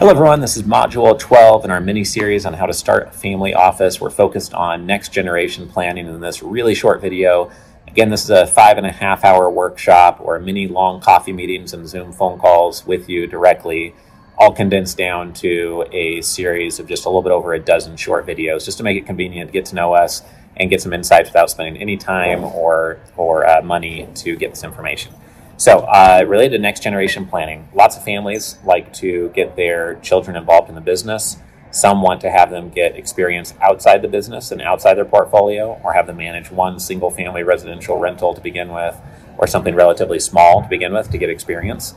Hello, 0.00 0.12
everyone. 0.12 0.40
This 0.40 0.56
is 0.56 0.62
Module 0.62 1.18
12 1.18 1.66
in 1.66 1.70
our 1.70 1.78
mini 1.78 2.04
series 2.04 2.46
on 2.46 2.54
how 2.54 2.64
to 2.64 2.72
start 2.72 3.08
a 3.08 3.10
family 3.10 3.52
office. 3.52 4.00
We're 4.00 4.08
focused 4.08 4.54
on 4.54 4.86
next 4.86 5.12
generation 5.12 5.68
planning 5.68 6.06
in 6.06 6.20
this 6.20 6.42
really 6.42 6.74
short 6.74 7.02
video. 7.02 7.50
Again, 7.86 8.08
this 8.08 8.24
is 8.24 8.30
a 8.30 8.46
five 8.46 8.78
and 8.78 8.86
a 8.86 8.92
half 8.92 9.26
hour 9.26 9.50
workshop 9.50 10.18
or 10.22 10.40
mini 10.40 10.68
long 10.68 11.02
coffee 11.02 11.34
meetings 11.34 11.74
and 11.74 11.86
Zoom 11.86 12.14
phone 12.14 12.38
calls 12.38 12.86
with 12.86 13.10
you 13.10 13.26
directly, 13.26 13.94
all 14.38 14.54
condensed 14.54 14.96
down 14.96 15.34
to 15.34 15.84
a 15.92 16.22
series 16.22 16.78
of 16.80 16.88
just 16.88 17.04
a 17.04 17.10
little 17.10 17.20
bit 17.20 17.32
over 17.32 17.52
a 17.52 17.60
dozen 17.60 17.94
short 17.98 18.26
videos 18.26 18.64
just 18.64 18.78
to 18.78 18.82
make 18.82 18.96
it 18.96 19.04
convenient 19.04 19.48
to 19.48 19.52
get 19.52 19.66
to 19.66 19.74
know 19.74 19.92
us 19.92 20.22
and 20.56 20.70
get 20.70 20.80
some 20.80 20.94
insights 20.94 21.28
without 21.28 21.50
spending 21.50 21.76
any 21.76 21.98
time 21.98 22.42
or, 22.42 23.00
or 23.18 23.46
uh, 23.46 23.60
money 23.60 24.08
to 24.14 24.34
get 24.34 24.48
this 24.48 24.64
information. 24.64 25.12
So, 25.60 25.80
uh, 25.80 26.24
related 26.26 26.56
to 26.56 26.62
next 26.62 26.82
generation 26.82 27.26
planning, 27.26 27.68
lots 27.74 27.94
of 27.94 28.02
families 28.02 28.56
like 28.64 28.94
to 28.94 29.28
get 29.34 29.56
their 29.56 29.96
children 29.96 30.34
involved 30.34 30.70
in 30.70 30.74
the 30.74 30.80
business. 30.80 31.36
Some 31.70 32.00
want 32.00 32.22
to 32.22 32.30
have 32.30 32.48
them 32.48 32.70
get 32.70 32.96
experience 32.96 33.52
outside 33.60 34.00
the 34.00 34.08
business 34.08 34.50
and 34.52 34.62
outside 34.62 34.94
their 34.94 35.04
portfolio, 35.04 35.78
or 35.84 35.92
have 35.92 36.06
them 36.06 36.16
manage 36.16 36.50
one 36.50 36.80
single 36.80 37.10
family 37.10 37.42
residential 37.42 37.98
rental 37.98 38.32
to 38.32 38.40
begin 38.40 38.72
with, 38.72 38.98
or 39.36 39.46
something 39.46 39.74
relatively 39.74 40.18
small 40.18 40.62
to 40.62 40.68
begin 40.70 40.94
with 40.94 41.10
to 41.10 41.18
get 41.18 41.28
experience. 41.28 41.94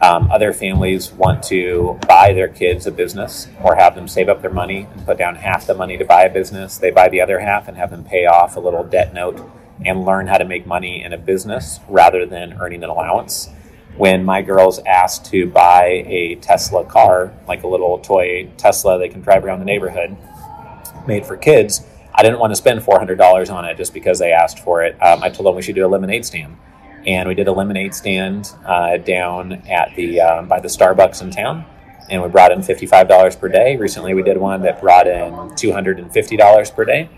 Um, 0.00 0.30
other 0.30 0.54
families 0.54 1.12
want 1.12 1.42
to 1.44 1.98
buy 2.08 2.32
their 2.32 2.48
kids 2.48 2.86
a 2.86 2.90
business 2.90 3.46
or 3.62 3.74
have 3.74 3.94
them 3.94 4.08
save 4.08 4.30
up 4.30 4.40
their 4.40 4.50
money 4.50 4.88
and 4.90 5.04
put 5.04 5.18
down 5.18 5.36
half 5.36 5.66
the 5.66 5.74
money 5.74 5.98
to 5.98 6.04
buy 6.06 6.22
a 6.22 6.32
business. 6.32 6.78
They 6.78 6.90
buy 6.90 7.10
the 7.10 7.20
other 7.20 7.40
half 7.40 7.68
and 7.68 7.76
have 7.76 7.90
them 7.90 8.04
pay 8.04 8.24
off 8.24 8.56
a 8.56 8.60
little 8.60 8.84
debt 8.84 9.12
note 9.12 9.38
and 9.86 10.04
learn 10.04 10.26
how 10.26 10.38
to 10.38 10.44
make 10.44 10.66
money 10.66 11.02
in 11.02 11.12
a 11.12 11.18
business 11.18 11.80
rather 11.88 12.26
than 12.26 12.54
earning 12.54 12.82
an 12.84 12.90
allowance. 12.90 13.48
When 13.96 14.24
my 14.24 14.42
girls 14.42 14.78
asked 14.86 15.26
to 15.26 15.46
buy 15.46 16.04
a 16.06 16.36
Tesla 16.36 16.84
car, 16.84 17.32
like 17.46 17.62
a 17.62 17.66
little 17.66 17.98
toy 17.98 18.50
Tesla 18.56 18.98
they 18.98 19.08
can 19.08 19.20
drive 19.20 19.44
around 19.44 19.58
the 19.58 19.66
neighborhood, 19.66 20.16
made 21.06 21.26
for 21.26 21.36
kids, 21.36 21.84
I 22.14 22.22
didn't 22.22 22.38
want 22.38 22.52
to 22.52 22.56
spend 22.56 22.80
$400 22.80 23.52
on 23.52 23.64
it 23.64 23.76
just 23.76 23.94
because 23.94 24.18
they 24.18 24.32
asked 24.32 24.58
for 24.58 24.82
it. 24.82 25.00
Um, 25.02 25.22
I 25.22 25.30
told 25.30 25.46
them 25.46 25.54
we 25.54 25.62
should 25.62 25.74
do 25.74 25.86
a 25.86 25.88
lemonade 25.88 26.24
stand. 26.24 26.56
And 27.06 27.28
we 27.28 27.34
did 27.34 27.48
a 27.48 27.52
lemonade 27.52 27.94
stand 27.94 28.52
uh, 28.64 28.96
down 28.98 29.52
at 29.68 29.94
the 29.96 30.20
um, 30.20 30.46
by 30.46 30.60
the 30.60 30.68
Starbucks 30.68 31.20
in 31.20 31.32
town, 31.32 31.64
and 32.08 32.22
we 32.22 32.28
brought 32.28 32.52
in 32.52 32.60
$55 32.60 33.40
per 33.40 33.48
day. 33.48 33.76
Recently, 33.76 34.14
we 34.14 34.22
did 34.22 34.36
one 34.36 34.62
that 34.62 34.80
brought 34.80 35.08
in 35.08 35.32
$250 35.32 36.74
per 36.74 36.84
day 36.84 37.08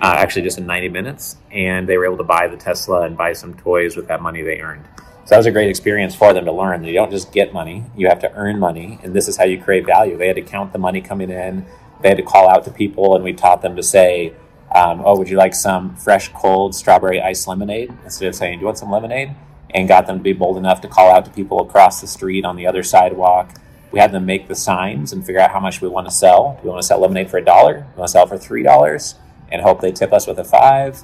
uh, 0.00 0.14
actually 0.16 0.42
just 0.42 0.58
in 0.58 0.66
90 0.66 0.88
minutes, 0.88 1.36
and 1.50 1.88
they 1.88 1.96
were 1.98 2.06
able 2.06 2.16
to 2.18 2.24
buy 2.24 2.46
the 2.46 2.56
Tesla 2.56 3.02
and 3.02 3.16
buy 3.16 3.32
some 3.32 3.54
toys 3.54 3.96
with 3.96 4.08
that 4.08 4.22
money 4.22 4.42
they 4.42 4.60
earned. 4.60 4.84
So 5.24 5.34
that 5.34 5.38
was 5.38 5.46
a 5.46 5.50
great 5.50 5.68
experience 5.68 6.14
for 6.14 6.32
them 6.32 6.46
to 6.46 6.52
learn 6.52 6.84
you 6.84 6.94
don't 6.94 7.10
just 7.10 7.32
get 7.32 7.52
money, 7.52 7.84
you 7.96 8.08
have 8.08 8.20
to 8.20 8.32
earn 8.34 8.58
money, 8.58 8.98
and 9.02 9.12
this 9.12 9.28
is 9.28 9.36
how 9.36 9.44
you 9.44 9.60
create 9.60 9.84
value. 9.84 10.16
They 10.16 10.26
had 10.26 10.36
to 10.36 10.42
count 10.42 10.72
the 10.72 10.78
money 10.78 11.00
coming 11.00 11.30
in, 11.30 11.66
they 12.00 12.08
had 12.08 12.18
to 12.18 12.22
call 12.22 12.48
out 12.48 12.64
to 12.64 12.70
people, 12.70 13.14
and 13.14 13.24
we 13.24 13.32
taught 13.32 13.60
them 13.60 13.76
to 13.76 13.82
say, 13.82 14.32
um, 14.74 15.02
Oh, 15.04 15.18
would 15.18 15.28
you 15.28 15.36
like 15.36 15.54
some 15.54 15.96
fresh, 15.96 16.28
cold 16.28 16.74
strawberry 16.74 17.20
ice 17.20 17.46
lemonade? 17.46 17.92
Instead 18.04 18.28
of 18.28 18.34
saying, 18.34 18.58
Do 18.58 18.60
you 18.60 18.66
want 18.66 18.78
some 18.78 18.90
lemonade? 18.90 19.34
And 19.74 19.86
got 19.86 20.06
them 20.06 20.18
to 20.18 20.22
be 20.22 20.32
bold 20.32 20.56
enough 20.56 20.80
to 20.80 20.88
call 20.88 21.10
out 21.10 21.24
to 21.26 21.30
people 21.30 21.60
across 21.60 22.00
the 22.00 22.06
street 22.06 22.44
on 22.44 22.56
the 22.56 22.66
other 22.66 22.82
sidewalk. 22.82 23.52
We 23.92 23.98
had 23.98 24.12
them 24.12 24.24
make 24.24 24.48
the 24.48 24.54
signs 24.54 25.12
and 25.12 25.24
figure 25.24 25.40
out 25.40 25.50
how 25.50 25.60
much 25.60 25.80
we 25.80 25.88
want 25.88 26.06
to 26.06 26.10
sell. 26.10 26.54
Do 26.56 26.64
we 26.64 26.70
want 26.70 26.82
to 26.82 26.86
sell 26.86 27.00
lemonade 27.00 27.30
for 27.30 27.38
a 27.38 27.44
dollar? 27.44 27.80
Do 27.80 27.80
we 27.80 27.98
want 27.98 28.08
to 28.08 28.12
sell 28.12 28.26
for 28.26 28.38
three 28.38 28.62
dollars? 28.62 29.14
And 29.50 29.62
hope 29.62 29.80
they 29.80 29.92
tip 29.92 30.12
us 30.12 30.26
with 30.26 30.38
a 30.38 30.44
five. 30.44 31.02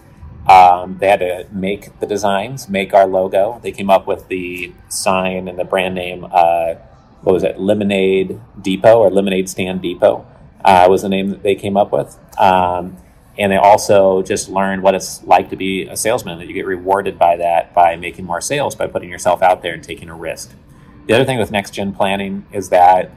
Um, 0.48 0.98
they 0.98 1.08
had 1.08 1.20
to 1.20 1.46
make 1.52 1.98
the 2.00 2.06
designs, 2.06 2.68
make 2.68 2.92
our 2.92 3.06
logo. 3.06 3.60
They 3.62 3.72
came 3.72 3.88
up 3.88 4.06
with 4.06 4.28
the 4.28 4.72
sign 4.88 5.48
and 5.48 5.58
the 5.58 5.64
brand 5.64 5.94
name. 5.94 6.26
Uh, 6.30 6.74
what 7.22 7.32
was 7.32 7.42
it? 7.42 7.58
Lemonade 7.58 8.40
Depot 8.60 8.98
or 8.98 9.10
Lemonade 9.10 9.48
Stand 9.48 9.80
Depot 9.80 10.26
uh, 10.64 10.86
was 10.88 11.02
the 11.02 11.08
name 11.08 11.30
that 11.30 11.42
they 11.42 11.54
came 11.54 11.76
up 11.76 11.92
with. 11.92 12.18
Um, 12.38 12.98
and 13.38 13.50
they 13.50 13.56
also 13.56 14.22
just 14.22 14.48
learned 14.48 14.82
what 14.82 14.94
it's 14.94 15.24
like 15.24 15.50
to 15.50 15.56
be 15.56 15.86
a 15.86 15.96
salesman. 15.96 16.38
That 16.38 16.46
you 16.46 16.54
get 16.54 16.66
rewarded 16.66 17.18
by 17.18 17.36
that 17.36 17.74
by 17.74 17.96
making 17.96 18.26
more 18.26 18.40
sales 18.40 18.76
by 18.76 18.86
putting 18.86 19.10
yourself 19.10 19.42
out 19.42 19.62
there 19.62 19.74
and 19.74 19.82
taking 19.82 20.08
a 20.08 20.14
risk. 20.14 20.52
The 21.06 21.14
other 21.14 21.24
thing 21.24 21.38
with 21.38 21.50
next 21.50 21.72
gen 21.72 21.92
planning 21.92 22.46
is 22.52 22.68
that 22.68 23.10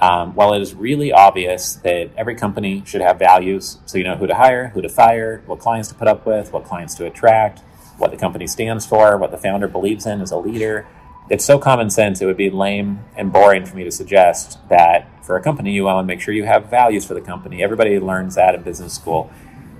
um, 0.00 0.34
while 0.34 0.52
it 0.54 0.62
is 0.62 0.74
really 0.74 1.12
obvious 1.12 1.74
that 1.76 2.10
every 2.16 2.34
company 2.34 2.82
should 2.86 3.00
have 3.00 3.18
values, 3.18 3.78
so 3.86 3.98
you 3.98 4.04
know 4.04 4.16
who 4.16 4.26
to 4.26 4.34
hire, 4.34 4.68
who 4.68 4.82
to 4.82 4.88
fire, 4.88 5.42
what 5.46 5.58
clients 5.58 5.88
to 5.88 5.94
put 5.94 6.08
up 6.08 6.24
with, 6.26 6.52
what 6.52 6.64
clients 6.64 6.94
to 6.96 7.06
attract, 7.06 7.60
what 7.98 8.10
the 8.10 8.16
company 8.16 8.46
stands 8.46 8.86
for, 8.86 9.16
what 9.16 9.30
the 9.30 9.38
founder 9.38 9.66
believes 9.66 10.06
in 10.06 10.20
as 10.20 10.30
a 10.30 10.36
leader, 10.36 10.86
it's 11.30 11.44
so 11.44 11.58
common 11.58 11.90
sense 11.90 12.22
it 12.22 12.26
would 12.26 12.38
be 12.38 12.48
lame 12.48 13.04
and 13.16 13.32
boring 13.32 13.66
for 13.66 13.76
me 13.76 13.84
to 13.84 13.90
suggest 13.90 14.58
that 14.70 15.24
for 15.24 15.36
a 15.36 15.42
company 15.42 15.72
you 15.72 15.88
own, 15.88 16.06
make 16.06 16.22
sure 16.22 16.32
you 16.32 16.44
have 16.44 16.70
values 16.70 17.04
for 17.04 17.12
the 17.12 17.20
company. 17.20 17.62
Everybody 17.62 17.98
learns 17.98 18.36
that 18.36 18.54
in 18.54 18.62
business 18.62 18.94
school. 18.94 19.30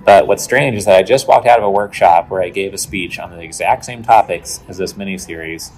But 0.05 0.27
what's 0.27 0.43
strange 0.43 0.77
is 0.77 0.85
that 0.85 0.95
I 0.95 1.03
just 1.03 1.27
walked 1.27 1.47
out 1.47 1.57
of 1.57 1.65
a 1.65 1.71
workshop 1.71 2.29
where 2.29 2.41
I 2.41 2.49
gave 2.49 2.73
a 2.73 2.77
speech 2.77 3.17
on 3.19 3.31
the 3.31 3.41
exact 3.41 3.83
same 3.83 4.03
topics 4.03 4.61
as 4.67 4.77
this 4.77 4.95
mini 4.95 5.17
series. 5.17 5.71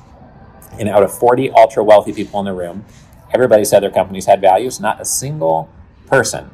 And 0.78 0.90
out 0.90 1.04
of 1.04 1.18
40 1.18 1.52
ultra 1.52 1.84
wealthy 1.84 2.12
people 2.12 2.40
in 2.40 2.46
the 2.46 2.54
room, 2.54 2.86
Everybody 3.34 3.64
said 3.64 3.82
their 3.82 3.92
companies 3.92 4.26
had 4.26 4.42
values. 4.42 4.80
Not 4.80 5.00
a 5.00 5.06
single 5.06 5.70
person 6.08 6.52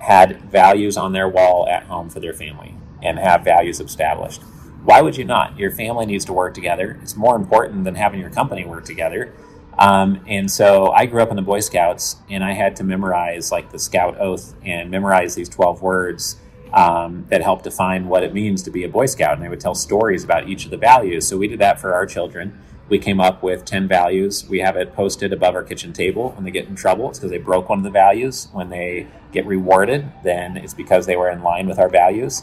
had 0.00 0.40
values 0.50 0.96
on 0.96 1.12
their 1.12 1.28
wall 1.28 1.68
at 1.68 1.84
home 1.84 2.08
for 2.08 2.20
their 2.20 2.32
family 2.32 2.74
and 3.02 3.18
have 3.18 3.44
values 3.44 3.80
established. 3.80 4.42
Why 4.84 5.02
would 5.02 5.16
you 5.16 5.24
not? 5.24 5.58
Your 5.58 5.70
family 5.70 6.06
needs 6.06 6.24
to 6.26 6.32
work 6.32 6.54
together. 6.54 6.98
It's 7.02 7.16
more 7.16 7.36
important 7.36 7.84
than 7.84 7.96
having 7.96 8.20
your 8.20 8.30
company 8.30 8.64
work 8.64 8.84
together. 8.84 9.34
Um, 9.78 10.24
and 10.26 10.50
so 10.50 10.90
I 10.92 11.04
grew 11.04 11.22
up 11.22 11.30
in 11.30 11.36
the 11.36 11.42
Boy 11.42 11.60
Scouts 11.60 12.16
and 12.30 12.42
I 12.42 12.52
had 12.52 12.76
to 12.76 12.84
memorize 12.84 13.52
like 13.52 13.70
the 13.70 13.78
Scout 13.78 14.18
Oath 14.18 14.54
and 14.64 14.90
memorize 14.90 15.34
these 15.34 15.50
12 15.50 15.82
words 15.82 16.36
um, 16.72 17.26
that 17.28 17.42
help 17.42 17.62
define 17.62 18.08
what 18.08 18.22
it 18.22 18.32
means 18.32 18.62
to 18.62 18.70
be 18.70 18.84
a 18.84 18.88
Boy 18.88 19.06
Scout. 19.06 19.34
And 19.34 19.42
they 19.42 19.48
would 19.48 19.60
tell 19.60 19.74
stories 19.74 20.24
about 20.24 20.48
each 20.48 20.64
of 20.64 20.70
the 20.70 20.78
values. 20.78 21.26
So 21.28 21.36
we 21.36 21.48
did 21.48 21.58
that 21.58 21.78
for 21.78 21.92
our 21.92 22.06
children 22.06 22.58
we 22.88 22.98
came 22.98 23.20
up 23.20 23.42
with 23.42 23.64
10 23.64 23.88
values. 23.88 24.46
We 24.48 24.60
have 24.60 24.76
it 24.76 24.94
posted 24.94 25.32
above 25.32 25.54
our 25.54 25.64
kitchen 25.64 25.92
table. 25.92 26.30
When 26.30 26.44
they 26.44 26.50
get 26.50 26.68
in 26.68 26.76
trouble, 26.76 27.10
it's 27.10 27.18
because 27.18 27.30
they 27.30 27.38
broke 27.38 27.68
one 27.68 27.78
of 27.78 27.84
the 27.84 27.90
values. 27.90 28.48
When 28.52 28.70
they 28.70 29.08
get 29.32 29.44
rewarded, 29.46 30.12
then 30.22 30.56
it's 30.56 30.74
because 30.74 31.06
they 31.06 31.16
were 31.16 31.30
in 31.30 31.42
line 31.42 31.66
with 31.66 31.78
our 31.78 31.88
values. 31.88 32.42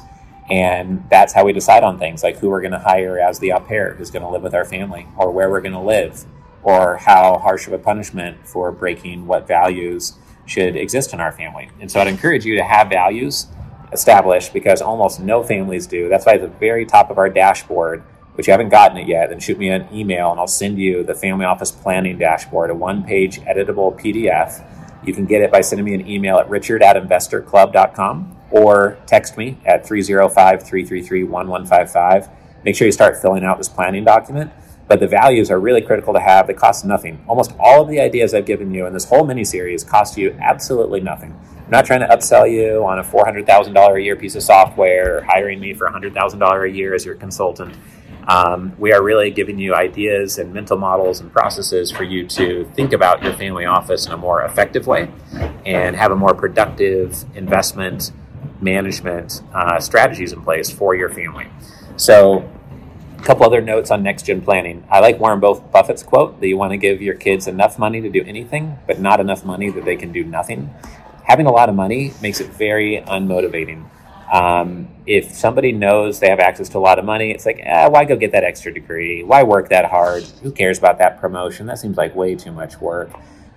And 0.49 1.05
that's 1.09 1.33
how 1.33 1.45
we 1.45 1.53
decide 1.53 1.83
on 1.83 1.97
things 1.97 2.23
like 2.23 2.37
who 2.37 2.49
we're 2.49 2.61
going 2.61 2.73
to 2.73 2.79
hire 2.79 3.17
as 3.17 3.39
the 3.39 3.53
au 3.53 3.61
pair 3.61 3.93
who's 3.93 4.11
going 4.11 4.23
to 4.23 4.29
live 4.29 4.43
with 4.43 4.53
our 4.53 4.65
family, 4.65 5.07
or 5.17 5.31
where 5.31 5.49
we're 5.49 5.61
going 5.61 5.73
to 5.73 5.79
live, 5.79 6.25
or 6.63 6.97
how 6.97 7.37
harsh 7.37 7.67
of 7.67 7.73
a 7.73 7.77
punishment 7.77 8.45
for 8.45 8.71
breaking 8.71 9.25
what 9.25 9.47
values 9.47 10.13
should 10.45 10.75
exist 10.75 11.13
in 11.13 11.21
our 11.21 11.31
family. 11.31 11.69
And 11.79 11.89
so 11.89 12.01
I'd 12.01 12.07
encourage 12.07 12.43
you 12.43 12.57
to 12.57 12.63
have 12.63 12.89
values 12.89 13.47
established 13.93 14.51
because 14.51 14.81
almost 14.81 15.21
no 15.21 15.43
families 15.43 15.87
do. 15.87 16.09
That's 16.09 16.25
why 16.25 16.33
at 16.33 16.41
the 16.41 16.47
very 16.47 16.85
top 16.85 17.09
of 17.09 17.17
our 17.17 17.29
dashboard, 17.29 18.03
but 18.35 18.47
you 18.47 18.51
haven't 18.51 18.69
gotten 18.69 18.97
it 18.97 19.07
yet, 19.07 19.29
then 19.29 19.39
shoot 19.39 19.57
me 19.57 19.69
an 19.69 19.87
email 19.93 20.31
and 20.31 20.39
I'll 20.39 20.47
send 20.47 20.79
you 20.79 21.03
the 21.03 21.13
Family 21.13 21.45
Office 21.45 21.71
Planning 21.71 22.17
Dashboard, 22.17 22.69
a 22.69 22.75
one 22.75 23.03
page 23.03 23.39
editable 23.41 23.99
PDF. 23.99 24.65
You 25.05 25.13
can 25.13 25.25
get 25.25 25.41
it 25.41 25.51
by 25.51 25.61
sending 25.61 25.85
me 25.85 25.93
an 25.93 26.07
email 26.07 26.37
at 26.37 26.49
richard 26.49 26.81
at 26.81 26.95
investorclub.com 26.95 28.37
or 28.51 28.97
text 29.05 29.37
me 29.37 29.57
at 29.65 29.85
305 29.85 30.63
333 30.63 31.23
1155. 31.23 32.29
Make 32.63 32.75
sure 32.75 32.85
you 32.85 32.91
start 32.91 33.21
filling 33.21 33.43
out 33.43 33.57
this 33.57 33.69
planning 33.69 34.03
document. 34.03 34.51
But 34.87 34.99
the 34.99 35.07
values 35.07 35.49
are 35.49 35.59
really 35.59 35.81
critical 35.81 36.13
to 36.13 36.19
have. 36.19 36.47
They 36.47 36.53
cost 36.53 36.85
nothing. 36.85 37.23
Almost 37.27 37.53
all 37.57 37.81
of 37.81 37.89
the 37.89 37.99
ideas 38.01 38.33
I've 38.33 38.45
given 38.45 38.73
you 38.73 38.85
in 38.85 38.93
this 38.93 39.05
whole 39.05 39.25
mini 39.25 39.45
series 39.45 39.83
cost 39.83 40.17
you 40.17 40.35
absolutely 40.41 40.99
nothing. 40.99 41.31
I'm 41.65 41.71
not 41.71 41.85
trying 41.85 42.01
to 42.01 42.07
upsell 42.07 42.51
you 42.51 42.83
on 42.85 42.99
a 42.99 43.03
$400,000 43.03 43.95
a 43.95 44.01
year 44.01 44.15
piece 44.17 44.35
of 44.35 44.43
software 44.43 45.17
or 45.17 45.21
hiring 45.21 45.61
me 45.61 45.73
for 45.73 45.89
$100,000 45.89 46.69
a 46.69 46.71
year 46.71 46.93
as 46.93 47.05
your 47.05 47.15
consultant. 47.15 47.75
Um, 48.27 48.73
we 48.79 48.93
are 48.93 49.03
really 49.03 49.31
giving 49.31 49.59
you 49.59 49.75
ideas 49.75 50.37
and 50.37 50.53
mental 50.53 50.77
models 50.77 51.19
and 51.19 51.31
processes 51.31 51.91
for 51.91 52.03
you 52.03 52.25
to 52.27 52.65
think 52.73 52.93
about 52.93 53.21
your 53.21 53.33
family 53.33 53.65
office 53.65 54.05
in 54.05 54.11
a 54.11 54.17
more 54.17 54.43
effective 54.43 54.87
way 54.87 55.11
and 55.65 55.95
have 55.95 56.11
a 56.11 56.15
more 56.15 56.33
productive 56.33 57.25
investment 57.35 58.11
management 58.61 59.41
uh, 59.53 59.79
strategies 59.79 60.31
in 60.31 60.41
place 60.41 60.69
for 60.69 60.95
your 60.95 61.09
family. 61.09 61.47
So, 61.97 62.49
a 63.17 63.25
couple 63.25 63.45
other 63.45 63.61
notes 63.61 63.91
on 63.91 64.03
next 64.03 64.25
gen 64.25 64.41
planning. 64.41 64.85
I 64.89 64.99
like 64.99 65.19
Warren 65.19 65.39
Buffett's 65.39 66.03
quote 66.03 66.39
that 66.41 66.47
you 66.47 66.57
want 66.57 66.71
to 66.71 66.77
give 66.77 67.01
your 67.01 67.15
kids 67.15 67.47
enough 67.47 67.79
money 67.79 68.01
to 68.01 68.09
do 68.09 68.23
anything, 68.25 68.77
but 68.85 68.99
not 68.99 69.19
enough 69.19 69.45
money 69.45 69.69
that 69.69 69.85
they 69.85 69.95
can 69.95 70.11
do 70.11 70.23
nothing. 70.23 70.73
Having 71.23 71.45
a 71.45 71.51
lot 71.51 71.69
of 71.69 71.75
money 71.75 72.13
makes 72.21 72.41
it 72.41 72.47
very 72.47 73.01
unmotivating. 73.07 73.85
Um, 74.31 74.87
if 75.05 75.33
somebody 75.33 75.71
knows 75.71 76.19
they 76.19 76.29
have 76.29 76.39
access 76.39 76.69
to 76.69 76.77
a 76.77 76.79
lot 76.79 76.97
of 76.99 77.05
money, 77.05 77.31
it's 77.31 77.45
like, 77.45 77.59
eh, 77.61 77.87
why 77.87 78.05
go 78.05 78.15
get 78.15 78.31
that 78.31 78.43
extra 78.43 78.73
degree? 78.73 79.23
Why 79.23 79.43
work 79.43 79.69
that 79.69 79.85
hard? 79.85 80.23
Who 80.41 80.51
cares 80.51 80.77
about 80.77 80.97
that 80.99 81.19
promotion? 81.19 81.65
That 81.67 81.79
seems 81.79 81.97
like 81.97 82.15
way 82.15 82.35
too 82.35 82.51
much 82.51 82.79
work. 82.79 83.11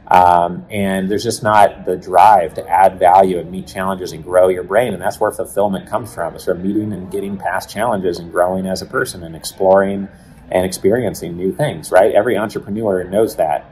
Um, 0.08 0.66
and 0.70 1.10
there's 1.10 1.24
just 1.24 1.42
not 1.42 1.84
the 1.84 1.96
drive 1.96 2.54
to 2.54 2.68
add 2.68 2.98
value 2.98 3.38
and 3.38 3.50
meet 3.50 3.66
challenges 3.66 4.12
and 4.12 4.22
grow 4.22 4.48
your 4.48 4.62
brain. 4.62 4.92
And 4.92 5.02
that's 5.02 5.18
where 5.18 5.32
fulfillment 5.32 5.88
comes 5.88 6.14
from. 6.14 6.34
It's 6.34 6.44
from 6.44 6.62
meeting 6.62 6.92
and 6.92 7.10
getting 7.10 7.36
past 7.36 7.70
challenges 7.70 8.19
and 8.19 8.30
growing 8.30 8.66
as 8.66 8.82
a 8.82 8.86
person 8.86 9.24
and 9.24 9.34
exploring 9.34 10.08
and 10.50 10.64
experiencing 10.64 11.36
new 11.36 11.52
things, 11.52 11.90
right? 11.90 12.14
Every 12.14 12.36
entrepreneur 12.36 13.02
knows 13.04 13.36
that. 13.36 13.64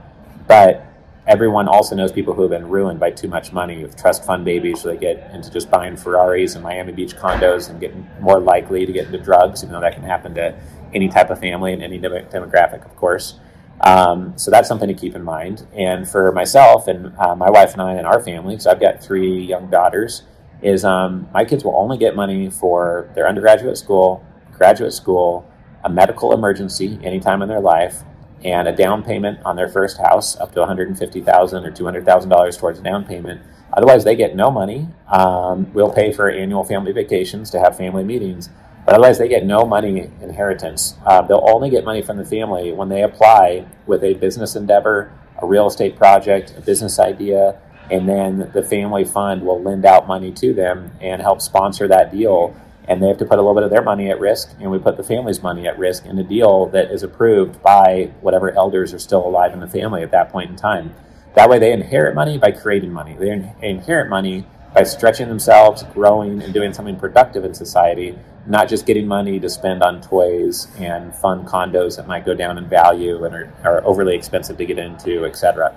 But 0.49 0.85
everyone 1.27 1.69
also 1.69 1.95
knows 1.95 2.13
people 2.13 2.35
who 2.35 2.43
have 2.43 2.51
been 2.51 2.69
ruined 2.69 3.01
by 3.01 3.11
too 3.11 3.29
much 3.29 3.53
money 3.53 3.83
with 3.83 3.97
trust 3.97 4.25
fund 4.25 4.45
babies, 4.45 4.81
so 4.81 4.89
they 4.89 4.97
get 4.97 5.31
into 5.33 5.51
just 5.51 5.71
buying 5.71 5.97
Ferraris 5.97 6.55
and 6.55 6.63
Miami 6.63 6.93
Beach 6.93 7.15
condos 7.17 7.71
and 7.71 7.81
getting 7.81 8.07
more 8.21 8.41
likely 8.41 8.85
to 8.85 8.93
get 8.93 9.07
into 9.07 9.19
drugs, 9.19 9.63
even 9.63 9.73
though 9.73 9.81
that 9.81 9.95
can 9.95 10.03
happen 10.03 10.35
to 10.35 10.55
any 10.95 11.09
type 11.09 11.31
of 11.31 11.39
family 11.41 11.73
and 11.73 11.83
any 11.83 11.99
demographic, 11.99 12.85
of 12.85 12.95
course. 12.97 13.39
Um, 13.81 14.37
so 14.37 14.51
that's 14.51 14.69
something 14.69 14.89
to 14.89 14.95
keep 14.95 15.15
in 15.15 15.23
mind. 15.23 15.67
And 15.75 16.09
for 16.09 16.31
myself 16.33 16.87
and 16.87 17.17
uh, 17.19 17.35
my 17.35 17.51
wife 17.51 17.73
and 17.73 17.83
I 17.83 17.95
and 17.95 18.07
our 18.07 18.23
family, 18.23 18.59
so 18.59 18.71
I've 18.71 18.81
got 18.81 19.03
three 19.03 19.45
young 19.45 19.69
daughters, 19.71 20.23
is 20.63 20.85
um, 20.85 21.29
my 21.33 21.45
kids 21.45 21.65
will 21.65 21.77
only 21.77 21.99
get 21.99 22.15
money 22.15 22.49
for 22.51 23.11
their 23.15 23.29
undergraduate 23.29 23.77
school, 23.77 24.25
graduate 24.53 24.93
school, 24.93 25.51
a 25.85 25.91
medical 25.91 26.33
emergency 26.33 26.99
anytime 27.03 27.43
in 27.43 27.49
their 27.49 27.61
life, 27.61 28.03
and 28.45 28.69
a 28.69 28.73
down 28.73 29.03
payment 29.03 29.41
on 29.45 29.57
their 29.57 29.69
first 29.69 29.99
house 29.99 30.39
up 30.39 30.53
to 30.53 30.61
150,000 30.61 31.65
or 31.65 31.71
$200,000 31.71 32.59
towards 32.59 32.79
a 32.79 32.83
down 32.83 33.05
payment. 33.05 33.41
Otherwise, 33.73 34.05
they 34.05 34.15
get 34.15 34.37
no 34.37 34.51
money. 34.51 34.87
Um, 35.09 35.73
we'll 35.73 35.91
pay 35.93 36.13
for 36.13 36.31
annual 36.31 36.63
family 36.63 36.93
vacations 36.93 37.51
to 37.51 37.59
have 37.59 37.77
family 37.77 38.05
meetings, 38.05 38.51
but 38.85 38.95
otherwise, 38.95 39.19
they 39.19 39.29
get 39.29 39.47
no 39.47 39.65
money 39.65 40.11
inheritance. 40.21 40.95
Uh, 41.07 41.23
they'll 41.23 41.49
only 41.51 41.71
get 41.71 41.85
money 41.85 42.03
from 42.03 42.19
the 42.19 42.25
family 42.25 42.71
when 42.71 42.91
they 42.91 43.03
apply 43.03 43.67
with 43.87 44.05
a 44.05 44.15
business 44.15 44.55
endeavor, 44.55 45.11
a 45.41 45.47
real 45.47 45.67
estate 45.67 45.97
project, 45.97 46.55
a 46.57 46.61
business 46.61 46.99
idea, 46.99 47.59
and 47.91 48.09
then 48.09 48.51
the 48.55 48.63
family 48.63 49.05
fund 49.05 49.43
will 49.43 49.63
lend 49.63 49.85
out 49.85 50.07
money 50.07 50.31
to 50.33 50.53
them 50.53 50.91
and 51.01 51.21
help 51.23 51.41
sponsor 51.41 51.89
that 51.89 52.13
deal 52.13 52.55
and 52.87 53.03
they 53.03 53.09
have 53.09 53.19
to 53.19 53.25
put 53.25 53.39
a 53.39 53.43
little 53.43 53.55
bit 53.55 53.63
of 53.63 53.71
their 53.71 53.83
money 53.83 54.11
at 54.11 54.21
risk, 54.21 54.51
and 54.61 54.71
we 54.71 54.79
put 54.79 54.97
the 54.97 55.03
family's 55.03 55.43
money 55.43 55.67
at 55.67 55.79
risk 55.79 56.05
in 56.05 56.19
a 56.19 56.25
deal 56.25 56.67
that 56.67 56.91
is 56.91 57.03
approved 57.03 57.63
by 57.63 58.11
whatever 58.21 58.51
elders 58.53 58.93
are 58.93 58.99
still 58.99 59.27
alive 59.27 59.53
in 59.53 59.61
the 59.61 59.67
family 59.67 60.03
at 60.03 60.11
that 60.11 60.31
point 60.31 60.51
in 60.51 60.57
time. 60.57 60.95
That 61.35 61.49
way, 61.49 61.59
they 61.59 61.73
inherit 61.73 62.15
money 62.15 62.39
by 62.39 62.53
creating 62.53 62.93
money. 62.93 63.17
They 63.19 63.31
inherit 63.63 64.09
money 64.09 64.47
by 64.75 64.83
stretching 64.83 65.29
themselves, 65.29 65.83
growing, 65.95 66.43
and 66.43 66.53
doing 66.53 66.73
something 66.73 66.97
productive 66.97 67.45
in 67.45 67.55
society, 67.55 68.19
not 68.47 68.69
just 68.69 68.87
getting 68.87 69.07
money 69.07 69.41
to 69.41 69.49
spend 69.49 69.83
on 69.83 70.01
toys 70.01 70.69
and 70.79 71.15
fun 71.17 71.47
condos 71.47 71.97
that 71.97 72.07
might 72.07 72.27
go 72.27 72.35
down 72.35 72.59
in 72.59 72.69
value 72.69 73.25
and 73.25 73.35
are, 73.35 73.55
are 73.65 73.85
overly 73.85 74.15
expensive 74.15 74.59
to 74.59 74.67
get 74.67 74.79
into, 74.79 75.25
etc. 75.25 75.75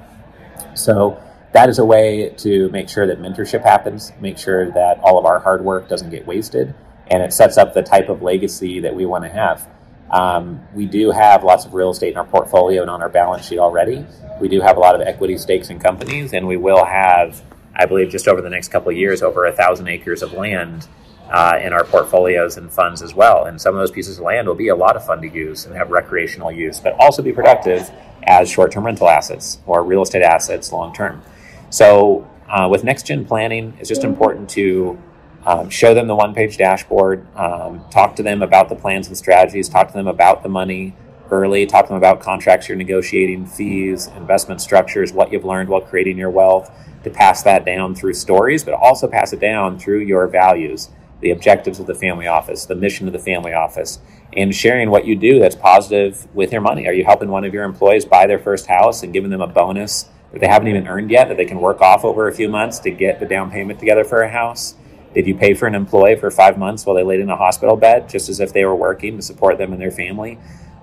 So, 0.76 1.22
that 1.54 1.70
is 1.70 1.80
a 1.80 1.86
way 1.86 2.30
to 2.38 2.70
make 2.70 2.90
sure 2.90 3.08
that 3.08 3.20
mentorship 3.20 3.64
happens, 3.64 4.12
make 4.20 4.38
sure 4.38 4.70
that 4.72 5.00
all 5.00 5.18
of 5.18 5.26
our 5.26 5.40
hard 5.40 5.64
work 5.64 5.88
doesn't 5.88 6.10
get 6.10 6.28
wasted, 6.28 6.76
and 7.10 7.24
it 7.24 7.34
sets 7.34 7.58
up 7.58 7.74
the 7.74 7.82
type 7.82 8.10
of 8.10 8.22
legacy 8.22 8.80
that 8.82 8.96
we 8.96 9.06
want 9.06 9.24
to 9.24 9.30
have. 9.30 9.68
Um, 10.12 10.62
we 10.74 10.86
do 10.86 11.12
have 11.12 11.44
lots 11.44 11.66
of 11.66 11.74
real 11.74 11.90
estate 11.90 12.12
in 12.12 12.18
our 12.18 12.26
portfolio 12.26 12.82
and 12.82 12.90
on 12.90 13.02
our 13.02 13.10
balance 13.10 13.46
sheet 13.46 13.60
already. 13.60 14.06
We 14.40 14.48
do 14.48 14.62
have 14.62 14.78
a 14.78 14.80
lot 14.80 14.96
of 14.96 15.02
equity 15.02 15.38
stakes 15.38 15.70
in 15.70 15.80
companies, 15.80 16.34
and 16.34 16.48
we 16.48 16.58
will 16.58 16.86
have, 16.86 17.42
I 17.76 17.86
believe, 17.86 18.10
just 18.10 18.28
over 18.28 18.42
the 18.42 18.50
next 18.50 18.70
couple 18.70 18.90
of 18.90 18.98
years, 18.98 19.22
over 19.22 19.46
a 19.46 19.52
thousand 19.52 19.88
acres 19.88 20.22
of 20.22 20.34
land 20.34 20.88
uh, 21.30 21.60
in 21.62 21.74
our 21.74 21.84
portfolios 21.84 22.58
and 22.58 22.72
funds 22.72 23.02
as 23.02 23.14
well. 23.14 23.46
And 23.46 23.60
some 23.60 23.76
of 23.76 23.80
those 23.80 23.92
pieces 23.92 24.18
of 24.18 24.24
land 24.24 24.48
will 24.48 24.56
be 24.56 24.70
a 24.70 24.76
lot 24.76 24.96
of 24.96 25.06
fun 25.06 25.22
to 25.22 25.30
use 25.30 25.66
and 25.66 25.76
have 25.76 25.92
recreational 25.92 26.52
use, 26.52 26.80
but 26.80 26.94
also 27.00 27.22
be 27.22 27.34
productive 27.34 27.90
as 28.24 28.50
short-term 28.50 28.86
rental 28.86 29.10
assets 29.10 29.60
or 29.66 29.84
real 29.84 30.04
estate 30.04 30.22
assets 30.22 30.72
long 30.72 30.94
term. 30.94 31.22
So, 31.70 32.30
uh, 32.50 32.68
with 32.72 32.84
next 32.86 33.06
gen 33.06 33.26
planning, 33.26 33.76
it's 33.80 33.90
just 33.90 34.06
important 34.06 34.50
to 34.52 34.98
um, 35.48 35.70
show 35.70 35.94
them 35.94 36.08
the 36.08 36.16
one 36.16 36.34
page 36.34 36.58
dashboard, 36.58 37.26
um, 37.38 37.84
talk 37.90 38.18
to 38.18 38.24
them 38.24 38.42
about 38.42 38.68
the 38.68 38.76
plans 38.76 39.08
and 39.08 39.18
strategies, 39.18 39.70
talk 39.70 39.88
to 39.88 39.94
them 39.94 40.08
about 40.08 40.44
the 40.44 40.50
money 40.50 40.94
early, 41.32 41.66
talk 41.66 41.86
to 41.86 41.90
them 41.90 41.98
about 41.98 42.20
contracts 42.20 42.68
you're 42.68 42.78
negotiating, 42.78 43.46
fees, 43.46 44.08
investment 44.18 44.60
structures, 44.60 45.14
what 45.14 45.32
you've 45.32 45.46
learned 45.46 45.70
while 45.70 45.80
creating 45.80 46.18
your 46.18 46.30
wealth, 46.30 46.70
to 47.06 47.10
pass 47.10 47.44
that 47.44 47.64
down 47.64 47.96
through 47.96 48.14
stories, 48.14 48.66
but 48.66 48.74
also 48.74 49.08
pass 49.08 49.32
it 49.32 49.40
down 49.40 49.80
through 49.80 50.00
your 50.00 50.28
values, 50.28 50.90
the 51.22 51.32
objectives 51.32 51.80
of 51.80 51.88
the 51.88 51.96
family 51.96 52.28
office, 52.28 52.66
the 52.66 52.76
mission 52.76 53.08
of 53.08 53.14
the 53.14 53.20
family 53.20 53.54
office, 53.54 54.00
and 54.34 54.54
sharing 54.54 54.90
what 54.90 55.06
you 55.06 55.16
do 55.16 55.40
that's 55.40 55.56
positive 55.56 56.28
with 56.36 56.52
your 56.52 56.62
money. 56.62 56.88
Are 56.88 56.94
you 56.94 57.06
helping 57.06 57.30
one 57.30 57.46
of 57.46 57.54
your 57.54 57.64
employees 57.64 58.04
buy 58.04 58.28
their 58.28 58.40
first 58.40 58.68
house 58.68 59.02
and 59.02 59.14
giving 59.14 59.30
them 59.30 59.42
a 59.42 59.48
bonus 59.48 60.10
that 60.34 60.42
they 60.42 60.48
haven't 60.48 60.68
even 60.68 60.90
earned 60.90 61.10
yet 61.10 61.30
that 61.30 61.38
they 61.38 61.46
can 61.46 61.62
work 61.62 61.80
off 61.80 62.04
over 62.04 62.28
a 62.28 62.34
few 62.34 62.50
months 62.50 62.80
to 62.80 62.92
get 62.92 63.22
the 63.22 63.26
down 63.26 63.50
payment 63.50 63.80
together 63.80 64.04
for 64.04 64.24
a 64.24 64.30
house? 64.30 64.76
Did 65.14 65.28
you 65.28 65.36
pay 65.36 65.54
for 65.54 65.68
an 65.68 65.76
employee 65.76 66.16
for 66.16 66.30
five 66.30 66.58
months 66.58 66.86
while 66.86 66.96
they 66.96 67.04
laid 67.04 67.20
in 67.20 67.30
a 67.30 67.36
hospital 67.36 67.76
bed, 67.76 68.10
just 68.10 68.30
as 68.30 68.40
if 68.40 68.54
they 68.54 68.66
were 68.66 68.76
working 68.76 69.18
to 69.18 69.22
support 69.22 69.58
them 69.58 69.72
and 69.72 69.82
their 69.82 69.92
family? 69.92 70.38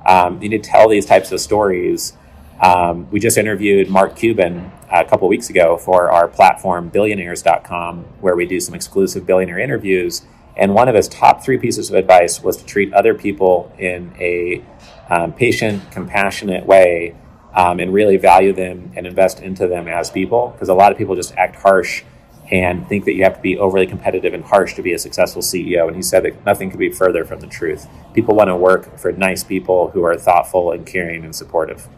Um, 0.07 0.43
you 0.43 0.49
need 0.49 0.63
to 0.63 0.71
tell 0.71 0.89
these 0.89 1.07
types 1.07 1.33
of 1.33 1.41
stories. 1.41 2.15
Um, 2.61 3.11
we 3.11 3.21
just 3.21 3.37
interviewed 3.37 3.89
Mark 3.89 4.17
Cuban 4.17 4.71
a 4.91 5.05
couple 5.05 5.29
weeks 5.29 5.51
ago 5.51 5.77
for 5.77 6.11
our 6.11 6.29
platform, 6.29 6.89
billionaires.com, 6.89 8.05
where 8.21 8.37
we 8.37 8.47
do 8.47 8.61
some 8.61 8.75
exclusive 8.75 9.27
billionaire 9.27 9.59
interviews. 9.59 10.23
And 10.57 10.75
one 10.75 10.89
of 10.89 10.95
his 10.95 11.09
top 11.09 11.43
three 11.43 11.59
pieces 11.59 11.91
of 11.91 11.97
advice 11.97 12.43
was 12.43 12.57
to 12.59 12.65
treat 12.65 12.93
other 12.93 13.13
people 13.15 13.73
in 13.79 14.15
a 14.21 14.65
um, 15.11 15.33
patient, 15.33 15.91
compassionate 15.91 16.65
way 16.65 17.17
um, 17.55 17.81
and 17.81 17.93
really 17.93 18.17
value 18.17 18.53
them 18.53 18.93
and 18.97 19.07
invest 19.07 19.41
into 19.41 19.67
them 19.67 19.89
as 19.89 20.11
people. 20.11 20.51
Because 20.51 20.69
a 20.69 20.75
lot 20.75 20.93
of 20.93 20.99
people 20.99 21.17
just 21.17 21.35
act 21.35 21.57
harsh 21.57 22.05
and 22.51 22.87
think 22.89 23.05
that 23.07 23.15
you 23.15 23.25
have 23.25 23.37
to 23.37 23.41
be 23.41 23.57
overly 23.59 23.87
competitive 23.87 24.35
and 24.35 24.45
harsh 24.45 24.75
to 24.75 24.83
be 24.83 24.93
a 24.93 24.99
successful 24.99 25.41
CEO. 25.41 25.87
And 25.87 25.97
he 25.97 26.03
said 26.03 26.25
that 26.25 26.45
nothing 26.45 26.71
could 26.71 26.79
be 26.79 26.91
further 26.91 27.25
from 27.25 27.41
the 27.41 27.47
truth. 27.47 27.87
People 28.13 28.35
want 28.35 28.49
to 28.49 28.57
work 28.57 28.99
for 28.99 29.13
nice 29.13 29.43
people 29.43 29.91
who 29.91 30.03
are 30.05 30.17
thoughtful 30.17 30.73
and 30.73 30.87
caring 30.87 31.25
and 31.25 31.35
supportive. 31.35 31.89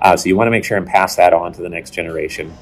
Uh, 0.00 0.16
so 0.16 0.28
you 0.28 0.36
want 0.36 0.46
to 0.46 0.50
make 0.50 0.64
sure 0.64 0.78
and 0.78 0.86
pass 0.86 1.16
that 1.16 1.34
on 1.34 1.52
to 1.52 1.60
the 1.60 1.68
next 1.68 1.90
generation. 1.90 2.56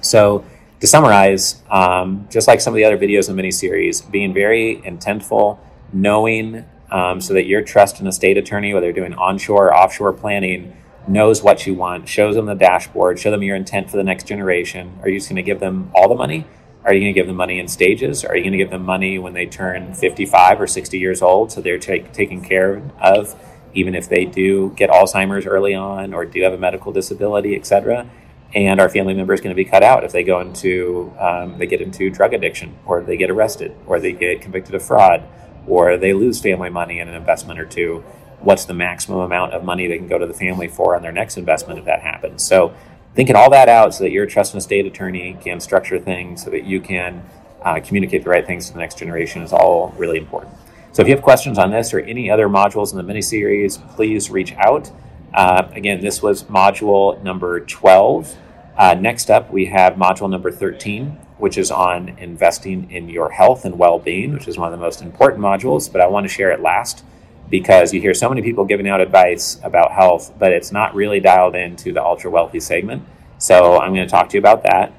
So 0.00 0.44
to 0.80 0.86
summarize, 0.86 1.62
um, 1.70 2.26
just 2.30 2.48
like 2.48 2.60
some 2.60 2.74
of 2.74 2.76
the 2.76 2.84
other 2.84 2.98
videos 2.98 3.28
in 3.28 3.34
the 3.34 3.36
mini 3.36 3.52
series, 3.52 4.00
being 4.00 4.34
very 4.34 4.82
intentful, 4.84 5.58
knowing 5.92 6.64
um, 6.90 7.20
so 7.20 7.34
that 7.34 7.46
your 7.46 7.62
trust 7.62 8.00
in 8.00 8.06
a 8.06 8.08
estate 8.08 8.36
attorney, 8.36 8.74
whether 8.74 8.92
doing 8.92 9.14
onshore 9.14 9.68
or 9.68 9.74
offshore 9.74 10.12
planning, 10.12 10.76
knows 11.06 11.42
what 11.42 11.66
you 11.66 11.74
want, 11.74 12.08
shows 12.08 12.34
them 12.34 12.46
the 12.46 12.54
dashboard, 12.54 13.18
show 13.18 13.30
them 13.30 13.42
your 13.42 13.56
intent 13.56 13.90
for 13.90 13.96
the 13.96 14.04
next 14.04 14.26
generation. 14.26 14.98
Are 15.02 15.08
you 15.08 15.18
just 15.18 15.28
going 15.28 15.36
to 15.36 15.42
give 15.42 15.60
them 15.60 15.90
all 15.94 16.08
the 16.08 16.14
money? 16.14 16.46
Are 16.84 16.92
you 16.92 17.00
going 17.00 17.14
to 17.14 17.18
give 17.18 17.26
them 17.26 17.36
money 17.36 17.58
in 17.58 17.66
stages? 17.66 18.24
Are 18.24 18.36
you 18.36 18.42
going 18.42 18.52
to 18.52 18.58
give 18.58 18.70
them 18.70 18.84
money 18.84 19.18
when 19.18 19.32
they 19.32 19.46
turn 19.46 19.94
55 19.94 20.60
or 20.60 20.66
60 20.66 20.98
years 20.98 21.22
old 21.22 21.50
so 21.50 21.62
they're 21.62 21.78
take, 21.78 22.12
taken 22.12 22.42
care 22.42 22.82
of, 23.00 23.34
even 23.72 23.94
if 23.94 24.08
they 24.08 24.26
do 24.26 24.70
get 24.76 24.90
Alzheimer's 24.90 25.46
early 25.46 25.74
on 25.74 26.12
or 26.12 26.26
do 26.26 26.42
have 26.42 26.52
a 26.52 26.58
medical 26.58 26.92
disability, 26.92 27.56
et 27.56 27.64
cetera? 27.64 28.06
And 28.54 28.80
our 28.80 28.90
family 28.90 29.14
member 29.14 29.32
is 29.32 29.40
going 29.40 29.56
to 29.56 29.56
be 29.56 29.64
cut 29.64 29.82
out 29.82 30.04
if 30.04 30.12
they 30.12 30.22
go 30.22 30.40
into 30.40 31.12
um, 31.18 31.58
they 31.58 31.66
get 31.66 31.80
into 31.80 32.10
drug 32.10 32.34
addiction 32.34 32.76
or 32.84 33.00
they 33.00 33.16
get 33.16 33.30
arrested 33.30 33.74
or 33.86 33.98
they 33.98 34.12
get 34.12 34.42
convicted 34.42 34.74
of 34.74 34.84
fraud 34.84 35.26
or 35.66 35.96
they 35.96 36.12
lose 36.12 36.40
family 36.40 36.70
money 36.70 37.00
in 37.00 37.08
an 37.08 37.14
investment 37.14 37.58
or 37.58 37.64
two. 37.64 38.04
What's 38.40 38.66
the 38.66 38.74
maximum 38.74 39.20
amount 39.20 39.54
of 39.54 39.64
money 39.64 39.88
they 39.88 39.96
can 39.96 40.06
go 40.06 40.18
to 40.18 40.26
the 40.26 40.34
family 40.34 40.68
for 40.68 40.94
on 40.94 41.02
their 41.02 41.12
next 41.12 41.38
investment 41.38 41.78
if 41.78 41.86
that 41.86 42.02
happens? 42.02 42.46
So 42.46 42.74
thinking 43.14 43.36
all 43.36 43.50
that 43.50 43.68
out 43.68 43.94
so 43.94 44.04
that 44.04 44.10
your 44.10 44.26
trust 44.26 44.54
and 44.54 44.60
estate 44.60 44.86
attorney 44.86 45.36
can 45.40 45.60
structure 45.60 45.98
things 45.98 46.44
so 46.44 46.50
that 46.50 46.64
you 46.64 46.80
can 46.80 47.24
uh, 47.62 47.80
communicate 47.80 48.24
the 48.24 48.30
right 48.30 48.46
things 48.46 48.66
to 48.66 48.72
the 48.74 48.78
next 48.78 48.98
generation 48.98 49.42
is 49.42 49.52
all 49.52 49.94
really 49.96 50.18
important. 50.18 50.54
So 50.92 51.02
if 51.02 51.08
you 51.08 51.14
have 51.14 51.24
questions 51.24 51.58
on 51.58 51.70
this 51.70 51.92
or 51.94 52.00
any 52.00 52.30
other 52.30 52.48
modules 52.48 52.92
in 52.92 52.98
the 52.98 53.02
mini 53.02 53.22
series, 53.22 53.78
please 53.78 54.30
reach 54.30 54.52
out. 54.54 54.90
Uh, 55.32 55.68
again, 55.72 56.00
this 56.00 56.22
was 56.22 56.44
module 56.44 57.20
number 57.22 57.60
12. 57.60 58.36
Uh, 58.76 58.94
next 58.94 59.30
up, 59.30 59.50
we 59.50 59.66
have 59.66 59.94
module 59.94 60.30
number 60.30 60.50
13, 60.50 61.06
which 61.38 61.58
is 61.58 61.70
on 61.70 62.10
investing 62.18 62.90
in 62.90 63.08
your 63.08 63.30
health 63.30 63.64
and 63.64 63.78
well 63.78 63.98
being, 63.98 64.32
which 64.32 64.46
is 64.46 64.58
one 64.58 64.72
of 64.72 64.78
the 64.78 64.84
most 64.84 65.02
important 65.02 65.42
modules, 65.42 65.90
but 65.90 66.00
I 66.00 66.06
want 66.06 66.24
to 66.24 66.28
share 66.28 66.52
it 66.52 66.60
last 66.60 67.04
because 67.50 67.92
you 67.92 68.00
hear 68.00 68.14
so 68.14 68.28
many 68.28 68.42
people 68.42 68.64
giving 68.64 68.88
out 68.88 69.00
advice 69.00 69.58
about 69.62 69.92
health, 69.92 70.32
but 70.38 70.52
it's 70.52 70.72
not 70.72 70.94
really 70.94 71.20
dialed 71.20 71.54
into 71.54 71.92
the 71.92 72.02
ultra 72.02 72.30
wealthy 72.30 72.60
segment. 72.60 73.02
So 73.38 73.78
I'm 73.78 73.94
going 73.94 74.06
to 74.06 74.10
talk 74.10 74.28
to 74.30 74.34
you 74.34 74.40
about 74.40 74.62
that. 74.62 74.92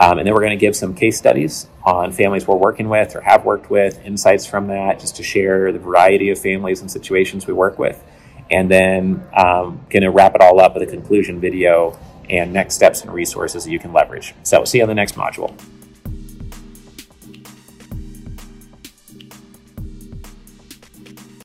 Um, 0.00 0.18
and 0.18 0.26
then 0.26 0.32
we're 0.32 0.40
going 0.40 0.50
to 0.50 0.56
give 0.56 0.76
some 0.76 0.94
case 0.94 1.18
studies 1.18 1.66
on 1.84 2.12
families 2.12 2.46
we're 2.46 2.56
working 2.56 2.88
with 2.88 3.16
or 3.16 3.20
have 3.22 3.44
worked 3.44 3.68
with, 3.68 4.04
insights 4.04 4.46
from 4.46 4.68
that, 4.68 5.00
just 5.00 5.16
to 5.16 5.22
share 5.24 5.72
the 5.72 5.78
variety 5.78 6.30
of 6.30 6.38
families 6.38 6.80
and 6.80 6.90
situations 6.90 7.46
we 7.46 7.52
work 7.52 7.78
with. 7.78 8.02
And 8.50 8.70
then 8.70 9.26
um, 9.36 9.84
going 9.90 10.02
to 10.02 10.10
wrap 10.10 10.34
it 10.34 10.40
all 10.40 10.60
up 10.60 10.74
with 10.74 10.88
a 10.88 10.90
conclusion 10.90 11.40
video 11.40 11.98
and 12.30 12.52
next 12.52 12.74
steps 12.74 13.00
and 13.00 13.12
resources 13.12 13.64
that 13.64 13.70
you 13.70 13.78
can 13.78 13.92
leverage. 13.92 14.34
So 14.44 14.64
see 14.64 14.78
you 14.78 14.84
on 14.84 14.88
the 14.88 14.94
next 14.94 15.16
module. 15.16 15.52